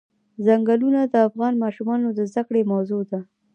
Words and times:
ځنګلونه 0.45 1.01
د 1.03 1.15
افغان 1.27 1.53
ماشومانو 1.63 2.07
د 2.17 2.19
زده 2.31 2.41
کړې 2.47 2.61
موضوع 2.71 3.01
ده. 3.11 3.19